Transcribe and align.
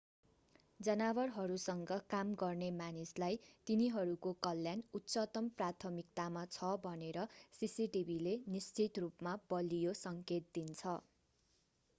जनावरहरूसँग 0.79 1.91
काम 2.09 2.31
गर्ने 2.39 2.69
मानिसलाई 2.77 3.37
तिनीहरूको 3.67 4.33
कल्याण 4.47 4.81
उच्चतम 5.01 5.51
प्राथमिकतामा 5.59 6.45
छ 6.51 6.73
भनेर 6.87 7.27
सिसिटिभीले 7.59 8.35
निश्चित 8.51 9.03
रूपमा 9.07 9.37
बलियो 9.49 9.97
सङ्केत 10.03 10.53
दिन्छ 10.53 10.99